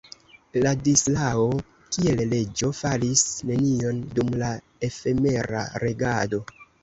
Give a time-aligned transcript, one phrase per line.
[0.61, 1.43] Ladislao,
[1.97, 4.49] kiel reĝo, faris nenion dum la
[4.91, 6.41] efemera regado.